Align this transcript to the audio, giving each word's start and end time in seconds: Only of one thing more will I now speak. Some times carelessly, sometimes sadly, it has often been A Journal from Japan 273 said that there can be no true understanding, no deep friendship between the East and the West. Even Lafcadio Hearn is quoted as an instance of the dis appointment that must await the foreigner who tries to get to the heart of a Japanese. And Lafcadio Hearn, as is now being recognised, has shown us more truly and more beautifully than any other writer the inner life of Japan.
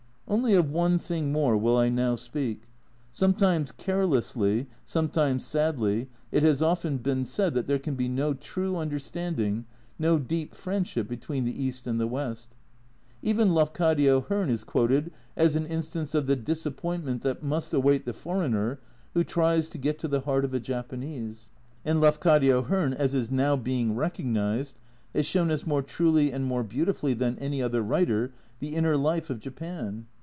Only 0.27 0.53
of 0.53 0.71
one 0.71 0.97
thing 0.97 1.33
more 1.33 1.57
will 1.57 1.75
I 1.75 1.89
now 1.89 2.15
speak. 2.15 2.61
Some 3.11 3.33
times 3.33 3.73
carelessly, 3.73 4.65
sometimes 4.85 5.45
sadly, 5.45 6.07
it 6.31 6.41
has 6.43 6.61
often 6.61 6.99
been 6.99 7.23
A 7.23 7.23
Journal 7.25 7.25
from 7.25 7.25
Japan 7.25 7.65
273 7.65 7.65
said 7.65 7.65
that 7.65 7.67
there 7.67 7.79
can 7.79 7.95
be 7.95 8.21
no 8.21 8.33
true 8.35 8.77
understanding, 8.77 9.65
no 9.99 10.19
deep 10.19 10.55
friendship 10.55 11.09
between 11.09 11.43
the 11.43 11.61
East 11.61 11.85
and 11.85 11.99
the 11.99 12.07
West. 12.07 12.55
Even 13.21 13.49
Lafcadio 13.53 14.21
Hearn 14.27 14.47
is 14.47 14.63
quoted 14.63 15.11
as 15.35 15.57
an 15.57 15.65
instance 15.65 16.15
of 16.15 16.27
the 16.27 16.37
dis 16.37 16.65
appointment 16.65 17.23
that 17.23 17.43
must 17.43 17.73
await 17.73 18.05
the 18.05 18.13
foreigner 18.13 18.79
who 19.13 19.25
tries 19.25 19.67
to 19.67 19.77
get 19.77 19.99
to 19.99 20.07
the 20.07 20.21
heart 20.21 20.45
of 20.45 20.53
a 20.53 20.61
Japanese. 20.61 21.49
And 21.83 21.99
Lafcadio 21.99 22.61
Hearn, 22.67 22.93
as 22.93 23.13
is 23.13 23.29
now 23.29 23.57
being 23.57 23.97
recognised, 23.97 24.77
has 25.13 25.25
shown 25.25 25.51
us 25.51 25.67
more 25.67 25.81
truly 25.83 26.31
and 26.31 26.45
more 26.45 26.63
beautifully 26.63 27.13
than 27.13 27.37
any 27.39 27.61
other 27.61 27.81
writer 27.81 28.31
the 28.61 28.77
inner 28.77 28.95
life 28.95 29.29
of 29.29 29.41
Japan. 29.41 30.05